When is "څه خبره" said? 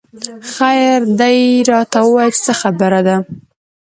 2.45-2.99